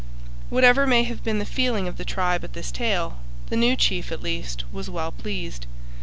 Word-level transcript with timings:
Whatever 0.49 0.87
may 0.87 1.03
have 1.03 1.23
been 1.23 1.37
the 1.37 1.45
feeling 1.45 1.87
of 1.87 1.97
the 1.97 2.03
tribe 2.03 2.43
at 2.43 2.53
this 2.53 2.71
tale, 2.71 3.19
the 3.51 3.55
new 3.55 3.75
chief 3.75 4.11
at 4.11 4.23
least 4.23 4.63
was 4.71 4.89
well 4.89 5.11
pleased. 5.11 5.67